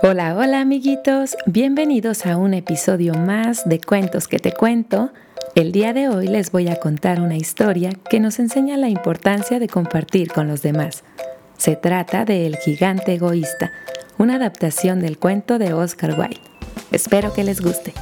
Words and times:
Hola, 0.00 0.36
hola 0.36 0.60
amiguitos, 0.60 1.36
bienvenidos 1.46 2.24
a 2.24 2.36
un 2.36 2.54
episodio 2.54 3.14
más 3.14 3.68
de 3.68 3.80
Cuentos 3.80 4.28
que 4.28 4.38
te 4.38 4.52
cuento. 4.52 5.10
El 5.56 5.72
día 5.72 5.92
de 5.92 6.08
hoy 6.08 6.28
les 6.28 6.52
voy 6.52 6.68
a 6.68 6.76
contar 6.76 7.20
una 7.20 7.36
historia 7.36 7.90
que 8.08 8.20
nos 8.20 8.38
enseña 8.38 8.76
la 8.76 8.88
importancia 8.88 9.58
de 9.58 9.66
compartir 9.66 10.30
con 10.30 10.46
los 10.46 10.62
demás. 10.62 11.02
Se 11.56 11.74
trata 11.74 12.24
de 12.24 12.46
El 12.46 12.58
gigante 12.58 13.14
egoísta, 13.14 13.72
una 14.18 14.36
adaptación 14.36 15.00
del 15.00 15.18
cuento 15.18 15.58
de 15.58 15.72
Oscar 15.72 16.16
Wilde. 16.16 16.40
Espero 16.92 17.32
que 17.32 17.42
les 17.42 17.60
guste. 17.60 17.92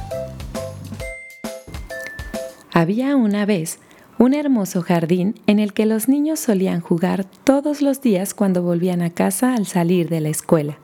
Había 2.71 3.15
una 3.15 3.47
vez 3.47 3.79
un 4.19 4.35
hermoso 4.35 4.83
jardín 4.83 5.33
en 5.47 5.57
el 5.57 5.73
que 5.73 5.87
los 5.87 6.07
niños 6.07 6.39
solían 6.39 6.79
jugar 6.79 7.25
todos 7.43 7.81
los 7.81 8.01
días 8.01 8.35
cuando 8.35 8.61
volvían 8.61 9.01
a 9.01 9.09
casa 9.09 9.55
al 9.55 9.65
salir 9.65 10.09
de 10.09 10.21
la 10.21 10.29
escuela. 10.29 10.77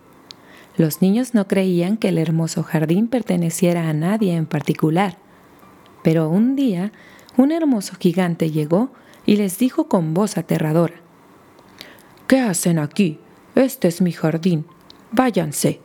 Los 0.75 1.01
niños 1.01 1.33
no 1.33 1.47
creían 1.47 1.97
que 1.97 2.09
el 2.09 2.17
hermoso 2.17 2.63
jardín 2.63 3.07
perteneciera 3.07 3.89
a 3.89 3.93
nadie 3.93 4.35
en 4.35 4.45
particular. 4.45 5.17
Pero 6.03 6.29
un 6.29 6.55
día, 6.55 6.91
un 7.37 7.51
hermoso 7.51 7.95
gigante 7.99 8.51
llegó 8.51 8.91
y 9.25 9.35
les 9.35 9.57
dijo 9.57 9.87
con 9.87 10.13
voz 10.13 10.37
aterradora, 10.37 10.95
¿Qué 12.27 12.39
hacen 12.39 12.79
aquí? 12.79 13.19
Este 13.53 13.87
es 13.87 14.01
mi 14.01 14.11
jardín. 14.11 14.65
Váyanse. 15.11 15.79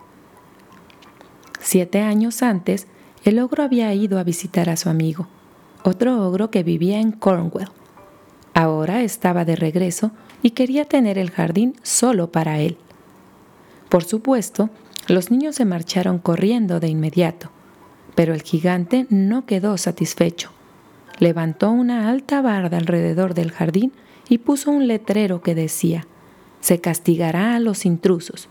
Siete 1.61 2.01
años 2.01 2.43
antes, 2.43 2.87
el 3.25 3.39
ogro 3.41 3.63
había 3.63 3.93
ido 3.93 4.19
a 4.19 4.25
visitar 4.25 4.71
a 4.71 4.77
su 4.77 4.89
amigo, 4.89 5.27
otro 5.83 6.27
ogro 6.27 6.51
que 6.51 6.63
vivía 6.63 7.01
en 7.01 7.13
Cornwall. 7.13 7.71
Ahora 8.55 9.03
estaba 9.03 9.45
de 9.45 9.57
regreso 9.57 10.13
y 10.43 10.53
quería 10.53 10.87
tener 10.87 11.19
el 11.19 11.31
jardín 11.31 11.77
solo 11.83 12.33
para 12.33 12.61
él. 12.61 12.79
Por 13.89 14.05
supuesto, 14.05 14.71
los 15.07 15.31
niños 15.31 15.57
se 15.57 15.65
marcharon 15.65 16.19
corriendo 16.19 16.81
de 16.81 16.89
inmediato, 16.89 17.51
pero 18.15 18.35
el 18.35 18.43
gigante 18.43 19.07
no 19.09 19.47
quedó 19.47 19.79
satisfecho. 19.79 20.51
Levantó 21.19 21.71
una 21.71 22.11
alta 22.11 22.43
barda 22.43 22.77
alrededor 22.77 23.35
del 23.35 23.51
jardín 23.51 23.93
y 24.29 24.39
puso 24.39 24.71
un 24.71 24.87
letrero 24.87 25.41
que 25.41 25.55
decía, 25.55 26.07
se 26.61 26.81
castigará 26.81 27.55
a 27.55 27.61
los 27.61 27.87
intrusos. 27.87 28.49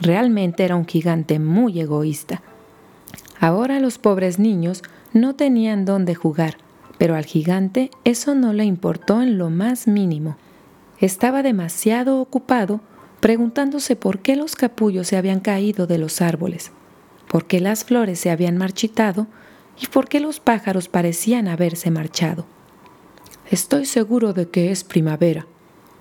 Realmente 0.00 0.64
era 0.64 0.76
un 0.76 0.86
gigante 0.86 1.38
muy 1.38 1.80
egoísta. 1.80 2.42
Ahora 3.40 3.80
los 3.80 3.98
pobres 3.98 4.38
niños 4.38 4.82
no 5.12 5.34
tenían 5.34 5.84
dónde 5.84 6.14
jugar, 6.14 6.58
pero 6.98 7.14
al 7.14 7.24
gigante 7.24 7.90
eso 8.04 8.34
no 8.34 8.52
le 8.52 8.64
importó 8.64 9.22
en 9.22 9.38
lo 9.38 9.48
más 9.48 9.86
mínimo. 9.86 10.36
Estaba 10.98 11.42
demasiado 11.42 12.20
ocupado 12.20 12.80
preguntándose 13.20 13.96
por 13.96 14.20
qué 14.20 14.36
los 14.36 14.56
capullos 14.56 15.08
se 15.08 15.16
habían 15.16 15.40
caído 15.40 15.86
de 15.86 15.98
los 15.98 16.20
árboles, 16.20 16.72
por 17.28 17.46
qué 17.46 17.60
las 17.60 17.84
flores 17.84 18.20
se 18.20 18.30
habían 18.30 18.56
marchitado 18.56 19.26
y 19.80 19.86
por 19.86 20.08
qué 20.08 20.20
los 20.20 20.40
pájaros 20.40 20.88
parecían 20.88 21.48
haberse 21.48 21.90
marchado. 21.90 22.46
Estoy 23.50 23.86
seguro 23.86 24.32
de 24.32 24.48
que 24.48 24.70
es 24.70 24.84
primavera, 24.84 25.46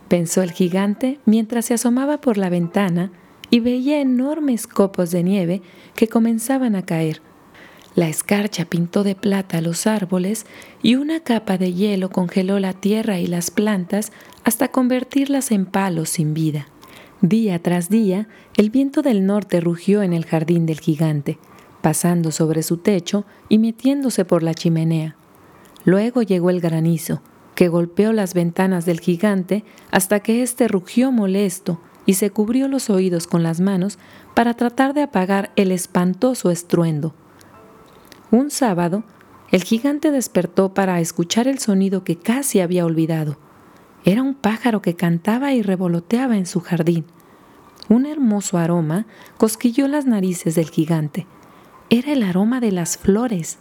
pensó 0.08 0.42
el 0.42 0.52
gigante 0.52 1.20
mientras 1.26 1.66
se 1.66 1.74
asomaba 1.76 2.22
por 2.22 2.38
la 2.38 2.50
ventana 2.50 3.12
y 3.50 3.60
veía 3.60 4.02
enormes 4.02 4.68
copos 4.68 5.12
de 5.12 5.24
nieve 5.24 5.62
que 5.96 6.08
comenzaban 6.08 6.76
a 6.76 6.86
caer. 6.86 7.22
La 7.96 8.10
escarcha 8.10 8.66
pintó 8.66 9.04
de 9.04 9.16
plata 9.16 9.62
los 9.62 9.88
árboles 9.88 10.46
y 10.82 10.96
una 10.96 11.22
capa 11.22 11.58
de 11.58 11.74
hielo 11.74 12.10
congeló 12.10 12.60
la 12.60 12.74
tierra 12.74 13.20
y 13.20 13.28
las 13.28 13.52
plantas 13.52 14.12
hasta 14.44 14.68
convertirlas 14.68 15.52
en 15.52 15.66
palos 15.66 16.10
sin 16.10 16.34
vida. 16.34 16.68
Día 17.28 17.58
tras 17.58 17.90
día, 17.90 18.28
el 18.56 18.70
viento 18.70 19.02
del 19.02 19.26
norte 19.26 19.60
rugió 19.60 20.04
en 20.04 20.14
el 20.14 20.26
jardín 20.26 20.68
del 20.68 20.80
gigante, 20.80 21.40
pasando 21.82 22.32
sobre 22.32 22.62
su 22.62 22.78
techo 22.78 23.26
y 23.50 23.58
metiéndose 23.58 24.26
por 24.26 24.44
la 24.44 24.54
chimenea. 24.54 25.16
Luego 25.86 26.22
llegó 26.22 26.52
el 26.52 26.62
granizo, 26.62 27.24
que 27.56 27.68
golpeó 27.68 28.14
las 28.14 28.36
ventanas 28.36 28.86
del 28.86 29.00
gigante 29.00 29.64
hasta 29.90 30.20
que 30.20 30.44
éste 30.44 30.68
rugió 30.68 31.12
molesto 31.12 31.82
y 32.06 32.14
se 32.14 32.30
cubrió 32.30 32.68
los 32.68 32.92
oídos 32.92 33.26
con 33.26 33.42
las 33.42 33.60
manos 33.60 33.98
para 34.36 34.54
tratar 34.54 34.94
de 34.94 35.02
apagar 35.02 35.52
el 35.56 35.72
espantoso 35.72 36.52
estruendo. 36.52 37.16
Un 38.30 38.52
sábado, 38.52 39.04
el 39.50 39.64
gigante 39.64 40.12
despertó 40.12 40.76
para 40.76 41.00
escuchar 41.00 41.48
el 41.48 41.58
sonido 41.58 42.04
que 42.04 42.18
casi 42.18 42.60
había 42.60 42.86
olvidado. 42.86 43.40
Era 44.04 44.22
un 44.22 44.36
pájaro 44.36 44.84
que 44.84 44.96
cantaba 44.96 45.54
y 45.54 45.64
revoloteaba 45.64 46.38
en 46.38 46.46
su 46.46 46.60
jardín. 46.60 47.06
Un 47.88 48.08
hermoso 48.08 48.58
aroma 48.58 49.06
cosquilló 49.38 49.88
las 49.88 50.06
narices 50.06 50.56
del 50.56 50.70
gigante. 50.70 51.28
Era 51.90 52.14
el 52.14 52.24
aroma 52.24 52.60
de 52.60 52.72
las 52.72 52.98
flores. 52.98 53.60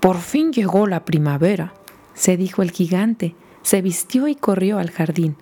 Por 0.00 0.18
fin 0.18 0.52
llegó 0.52 0.86
la 0.86 1.04
primavera, 1.06 1.72
se 2.14 2.36
dijo 2.36 2.62
el 2.62 2.70
gigante. 2.70 3.34
Se 3.62 3.82
vistió 3.82 4.28
y 4.28 4.36
corrió 4.36 4.78
al 4.78 4.90
jardín. 4.90 5.34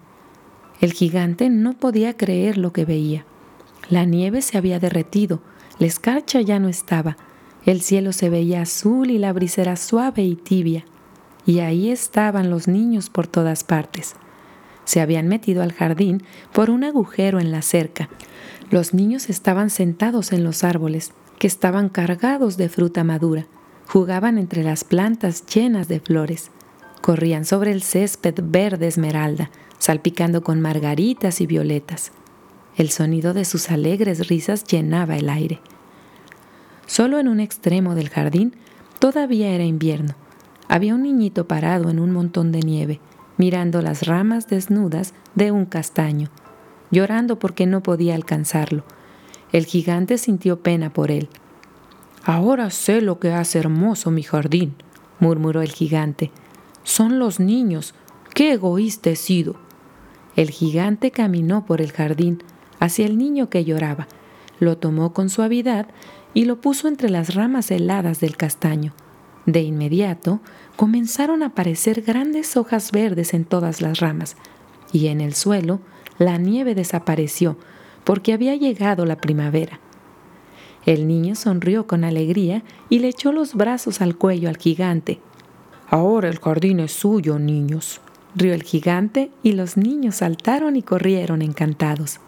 El 0.80 0.92
gigante 0.92 1.50
no 1.50 1.74
podía 1.74 2.16
creer 2.16 2.56
lo 2.56 2.72
que 2.72 2.84
veía. 2.84 3.26
La 3.90 4.04
nieve 4.04 4.40
se 4.40 4.56
había 4.56 4.78
derretido, 4.78 5.40
la 5.78 5.86
escarcha 5.86 6.40
ya 6.40 6.58
no 6.58 6.68
estaba, 6.68 7.18
el 7.66 7.82
cielo 7.82 8.12
se 8.12 8.30
veía 8.30 8.62
azul 8.62 9.10
y 9.10 9.18
la 9.18 9.32
brisera 9.34 9.76
suave 9.76 10.22
y 10.22 10.36
tibia. 10.36 10.86
Y 11.44 11.58
ahí 11.58 11.90
estaban 11.90 12.48
los 12.48 12.66
niños 12.66 13.10
por 13.10 13.26
todas 13.26 13.62
partes 13.62 14.16
se 14.84 15.00
habían 15.00 15.28
metido 15.28 15.62
al 15.62 15.72
jardín 15.72 16.22
por 16.52 16.70
un 16.70 16.84
agujero 16.84 17.40
en 17.40 17.50
la 17.50 17.62
cerca. 17.62 18.08
Los 18.70 18.94
niños 18.94 19.30
estaban 19.30 19.70
sentados 19.70 20.32
en 20.32 20.44
los 20.44 20.64
árboles, 20.64 21.12
que 21.38 21.46
estaban 21.46 21.88
cargados 21.88 22.56
de 22.56 22.68
fruta 22.68 23.04
madura. 23.04 23.46
Jugaban 23.86 24.38
entre 24.38 24.62
las 24.62 24.84
plantas 24.84 25.44
llenas 25.46 25.88
de 25.88 26.00
flores. 26.00 26.50
Corrían 27.02 27.44
sobre 27.44 27.72
el 27.72 27.82
césped 27.82 28.34
verde 28.42 28.86
esmeralda, 28.86 29.50
salpicando 29.78 30.42
con 30.42 30.60
margaritas 30.60 31.40
y 31.40 31.46
violetas. 31.46 32.12
El 32.76 32.90
sonido 32.90 33.34
de 33.34 33.44
sus 33.44 33.70
alegres 33.70 34.28
risas 34.28 34.64
llenaba 34.64 35.16
el 35.16 35.28
aire. 35.28 35.60
Solo 36.86 37.18
en 37.18 37.28
un 37.28 37.40
extremo 37.40 37.94
del 37.94 38.08
jardín 38.08 38.56
todavía 38.98 39.50
era 39.50 39.64
invierno. 39.64 40.14
Había 40.68 40.94
un 40.94 41.02
niñito 41.02 41.46
parado 41.46 41.90
en 41.90 42.00
un 42.00 42.10
montón 42.10 42.52
de 42.52 42.60
nieve 42.60 43.00
mirando 43.36 43.82
las 43.82 44.06
ramas 44.06 44.48
desnudas 44.48 45.14
de 45.34 45.50
un 45.50 45.66
castaño, 45.66 46.30
llorando 46.90 47.38
porque 47.38 47.66
no 47.66 47.82
podía 47.82 48.14
alcanzarlo. 48.14 48.84
El 49.52 49.66
gigante 49.66 50.18
sintió 50.18 50.60
pena 50.60 50.92
por 50.92 51.10
él. 51.10 51.28
Ahora 52.24 52.70
sé 52.70 53.00
lo 53.00 53.18
que 53.18 53.32
hace 53.32 53.58
hermoso 53.58 54.10
mi 54.10 54.22
jardín, 54.22 54.74
murmuró 55.20 55.62
el 55.62 55.72
gigante. 55.72 56.30
Son 56.82 57.18
los 57.18 57.40
niños. 57.40 57.94
Qué 58.34 58.52
egoísta 58.52 59.10
he 59.10 59.16
sido. 59.16 59.56
El 60.36 60.50
gigante 60.50 61.10
caminó 61.10 61.64
por 61.66 61.80
el 61.80 61.92
jardín 61.92 62.42
hacia 62.80 63.06
el 63.06 63.16
niño 63.16 63.48
que 63.50 63.64
lloraba, 63.64 64.08
lo 64.58 64.78
tomó 64.78 65.12
con 65.12 65.28
suavidad 65.28 65.86
y 66.34 66.44
lo 66.44 66.60
puso 66.60 66.88
entre 66.88 67.10
las 67.10 67.34
ramas 67.34 67.70
heladas 67.70 68.20
del 68.20 68.36
castaño. 68.36 68.92
De 69.46 69.60
inmediato 69.60 70.40
comenzaron 70.76 71.42
a 71.42 71.46
aparecer 71.46 72.02
grandes 72.02 72.56
hojas 72.56 72.92
verdes 72.92 73.34
en 73.34 73.44
todas 73.44 73.80
las 73.80 74.00
ramas, 74.00 74.36
y 74.92 75.08
en 75.08 75.20
el 75.20 75.34
suelo 75.34 75.80
la 76.18 76.38
nieve 76.38 76.74
desapareció 76.74 77.56
porque 78.04 78.32
había 78.32 78.54
llegado 78.54 79.06
la 79.06 79.16
primavera. 79.16 79.80
El 80.86 81.08
niño 81.08 81.34
sonrió 81.34 81.86
con 81.86 82.04
alegría 82.04 82.62
y 82.90 82.98
le 82.98 83.08
echó 83.08 83.32
los 83.32 83.54
brazos 83.54 84.00
al 84.00 84.16
cuello 84.16 84.48
al 84.48 84.58
gigante. 84.58 85.20
Ahora 85.88 86.28
el 86.28 86.38
jardín 86.38 86.80
es 86.80 86.92
suyo, 86.92 87.38
niños, 87.38 88.00
rió 88.34 88.52
el 88.52 88.62
gigante 88.62 89.30
y 89.42 89.52
los 89.52 89.76
niños 89.76 90.16
saltaron 90.16 90.76
y 90.76 90.82
corrieron 90.82 91.40
encantados. 91.40 92.20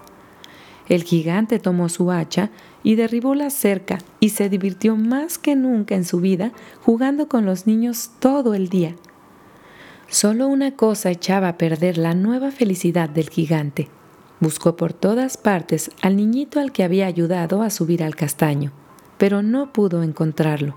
El 0.88 1.02
gigante 1.02 1.58
tomó 1.58 1.88
su 1.88 2.12
hacha 2.12 2.50
y 2.82 2.94
derribó 2.94 3.34
la 3.34 3.50
cerca 3.50 3.98
y 4.20 4.30
se 4.30 4.48
divirtió 4.48 4.96
más 4.96 5.38
que 5.38 5.56
nunca 5.56 5.96
en 5.96 6.04
su 6.04 6.20
vida 6.20 6.52
jugando 6.82 7.28
con 7.28 7.44
los 7.44 7.66
niños 7.66 8.10
todo 8.20 8.54
el 8.54 8.68
día. 8.68 8.94
Solo 10.08 10.46
una 10.46 10.70
cosa 10.70 11.10
echaba 11.10 11.48
a 11.48 11.58
perder 11.58 11.98
la 11.98 12.14
nueva 12.14 12.52
felicidad 12.52 13.08
del 13.08 13.28
gigante. 13.28 13.88
Buscó 14.38 14.76
por 14.76 14.92
todas 14.92 15.36
partes 15.36 15.90
al 16.02 16.16
niñito 16.16 16.60
al 16.60 16.70
que 16.70 16.84
había 16.84 17.06
ayudado 17.06 17.62
a 17.62 17.70
subir 17.70 18.04
al 18.04 18.14
castaño, 18.14 18.70
pero 19.18 19.42
no 19.42 19.72
pudo 19.72 20.04
encontrarlo. 20.04 20.76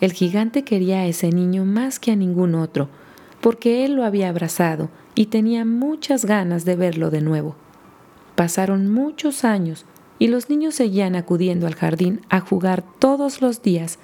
El 0.00 0.12
gigante 0.12 0.62
quería 0.62 1.00
a 1.00 1.06
ese 1.06 1.30
niño 1.30 1.64
más 1.64 1.98
que 1.98 2.12
a 2.12 2.16
ningún 2.16 2.54
otro, 2.54 2.88
porque 3.40 3.84
él 3.84 3.94
lo 3.94 4.04
había 4.04 4.28
abrazado 4.28 4.90
y 5.14 5.26
tenía 5.26 5.64
muchas 5.64 6.24
ganas 6.24 6.64
de 6.64 6.76
verlo 6.76 7.10
de 7.10 7.22
nuevo. 7.22 7.56
Pasaron 8.36 8.92
muchos 8.92 9.44
años 9.44 9.86
y 10.18 10.28
los 10.28 10.48
niños 10.48 10.74
seguían 10.74 11.16
acudiendo 11.16 11.66
al 11.66 11.74
jardín 11.74 12.20
a 12.28 12.40
jugar 12.40 12.84
todos 12.98 13.40
los 13.40 13.62
días. 13.62 13.98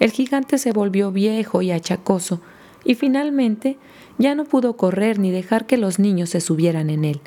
El 0.00 0.10
gigante 0.10 0.58
se 0.58 0.72
volvió 0.72 1.12
viejo 1.12 1.62
y 1.62 1.70
achacoso 1.70 2.40
y 2.84 2.96
finalmente 2.96 3.78
ya 4.18 4.34
no 4.34 4.44
pudo 4.44 4.76
correr 4.76 5.18
ni 5.18 5.30
dejar 5.30 5.66
que 5.66 5.76
los 5.76 5.98
niños 5.98 6.30
se 6.30 6.40
subieran 6.40 6.90
en 6.90 7.04
él. 7.04 7.20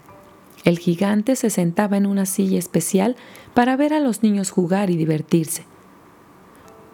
El 0.63 0.80
gigante 0.80 1.36
se 1.36 1.50
sentaba 1.50 1.98
en 1.98 2.06
una 2.06 2.25
silla 2.25 2.60
especial 2.60 3.16
para 3.54 3.75
ver 3.75 3.94
a 3.94 4.00
los 4.00 4.24
niños 4.24 4.50
jugar 4.50 4.89
y 4.89 4.96
divertirse. 4.96 5.66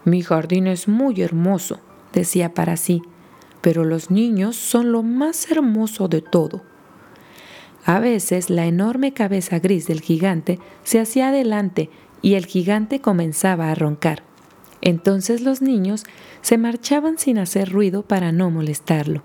Mi 0.05 0.21
jardín 0.21 0.67
es 0.67 0.87
muy 0.87 1.21
hermoso, 1.21 1.79
decía 2.13 2.53
para 2.53 2.77
sí, 2.77 3.01
pero 3.61 3.83
los 3.83 4.09
niños 4.11 4.55
son 4.55 4.91
lo 4.91 5.03
más 5.03 5.51
hermoso 5.51 6.07
de 6.07 6.21
todo. 6.21 6.61
A 7.85 7.99
veces 7.99 8.49
la 8.49 8.65
enorme 8.65 9.13
cabeza 9.13 9.59
gris 9.59 9.87
del 9.87 10.01
gigante 10.01 10.59
se 10.83 10.99
hacía 10.99 11.29
adelante 11.29 11.89
y 12.21 12.33
el 12.35 12.45
gigante 12.45 12.99
comenzaba 12.99 13.71
a 13.71 13.75
roncar. 13.75 14.23
Entonces 14.81 15.41
los 15.41 15.61
niños 15.61 16.05
se 16.41 16.57
marchaban 16.57 17.17
sin 17.17 17.37
hacer 17.37 17.71
ruido 17.71 18.03
para 18.03 18.31
no 18.31 18.49
molestarlo. 18.49 19.23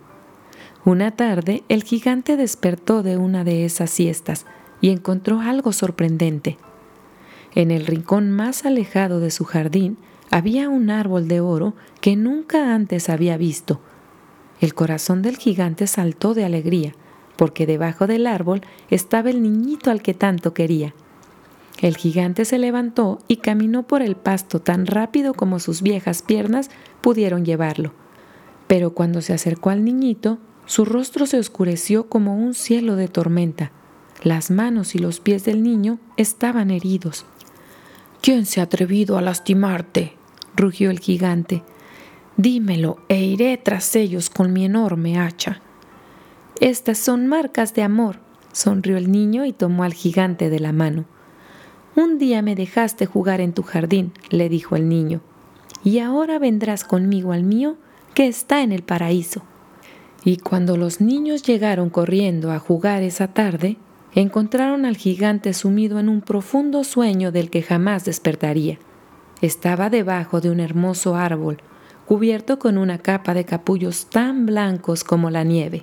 Una 0.84 1.12
tarde 1.12 1.62
el 1.68 1.82
gigante 1.82 2.36
despertó 2.36 3.02
de 3.02 3.16
una 3.16 3.44
de 3.44 3.64
esas 3.64 3.90
siestas 3.90 4.46
y 4.80 4.90
encontró 4.90 5.40
algo 5.40 5.72
sorprendente. 5.72 6.58
En 7.54 7.70
el 7.70 7.86
rincón 7.86 8.30
más 8.30 8.66
alejado 8.66 9.20
de 9.20 9.30
su 9.30 9.44
jardín 9.44 9.96
había 10.30 10.68
un 10.68 10.90
árbol 10.90 11.28
de 11.28 11.40
oro 11.40 11.74
que 12.00 12.16
nunca 12.16 12.74
antes 12.74 13.08
había 13.08 13.36
visto. 13.36 13.80
El 14.60 14.74
corazón 14.74 15.22
del 15.22 15.36
gigante 15.36 15.86
saltó 15.86 16.34
de 16.34 16.44
alegría, 16.44 16.94
porque 17.36 17.66
debajo 17.66 18.06
del 18.06 18.26
árbol 18.26 18.62
estaba 18.90 19.30
el 19.30 19.42
niñito 19.42 19.90
al 19.90 20.02
que 20.02 20.14
tanto 20.14 20.54
quería. 20.54 20.94
El 21.80 21.96
gigante 21.96 22.44
se 22.44 22.58
levantó 22.58 23.18
y 23.28 23.38
caminó 23.38 23.82
por 23.82 24.02
el 24.02 24.16
pasto 24.16 24.60
tan 24.60 24.86
rápido 24.86 25.34
como 25.34 25.58
sus 25.58 25.82
viejas 25.82 26.22
piernas 26.22 26.70
pudieron 27.00 27.44
llevarlo. 27.44 27.92
Pero 28.66 28.94
cuando 28.94 29.20
se 29.20 29.32
acercó 29.32 29.70
al 29.70 29.84
niñito, 29.84 30.38
su 30.66 30.84
rostro 30.84 31.26
se 31.26 31.38
oscureció 31.38 32.08
como 32.08 32.36
un 32.36 32.54
cielo 32.54 32.96
de 32.96 33.08
tormenta. 33.08 33.72
Las 34.22 34.50
manos 34.50 34.94
y 34.94 34.98
los 34.98 35.20
pies 35.20 35.44
del 35.44 35.62
niño 35.62 35.98
estaban 36.16 36.70
heridos. 36.70 37.26
¿Quién 38.22 38.46
se 38.46 38.60
ha 38.60 38.64
atrevido 38.64 39.18
a 39.18 39.22
lastimarte? 39.22 40.14
rugió 40.56 40.90
el 40.90 41.00
gigante. 41.00 41.62
Dímelo 42.36 42.98
e 43.08 43.22
iré 43.22 43.58
tras 43.58 43.94
ellos 43.96 44.30
con 44.30 44.52
mi 44.52 44.64
enorme 44.64 45.18
hacha. 45.18 45.60
Estas 46.60 46.98
son 46.98 47.26
marcas 47.26 47.74
de 47.74 47.82
amor, 47.82 48.20
sonrió 48.52 48.96
el 48.96 49.10
niño 49.10 49.44
y 49.44 49.52
tomó 49.52 49.82
al 49.82 49.92
gigante 49.92 50.50
de 50.50 50.60
la 50.60 50.72
mano. 50.72 51.04
Un 51.96 52.18
día 52.18 52.42
me 52.42 52.54
dejaste 52.54 53.06
jugar 53.06 53.40
en 53.40 53.52
tu 53.52 53.64
jardín, 53.64 54.12
le 54.30 54.48
dijo 54.48 54.76
el 54.76 54.88
niño, 54.88 55.20
y 55.82 55.98
ahora 55.98 56.38
vendrás 56.38 56.84
conmigo 56.84 57.32
al 57.32 57.42
mío, 57.42 57.76
que 58.14 58.28
está 58.28 58.62
en 58.62 58.70
el 58.70 58.84
paraíso. 58.84 59.42
Y 60.24 60.36
cuando 60.36 60.76
los 60.76 61.00
niños 61.00 61.42
llegaron 61.42 61.90
corriendo 61.90 62.52
a 62.52 62.60
jugar 62.60 63.02
esa 63.02 63.28
tarde, 63.28 63.76
encontraron 64.14 64.84
al 64.86 64.96
gigante 64.96 65.52
sumido 65.54 65.98
en 65.98 66.08
un 66.08 66.20
profundo 66.20 66.84
sueño 66.84 67.32
del 67.32 67.50
que 67.50 67.62
jamás 67.62 68.04
despertaría. 68.04 68.78
Estaba 69.40 69.90
debajo 69.90 70.40
de 70.40 70.50
un 70.50 70.60
hermoso 70.60 71.16
árbol, 71.16 71.58
cubierto 72.06 72.60
con 72.60 72.78
una 72.78 72.98
capa 72.98 73.34
de 73.34 73.44
capullos 73.44 74.06
tan 74.06 74.46
blancos 74.46 75.02
como 75.02 75.30
la 75.30 75.42
nieve. 75.42 75.82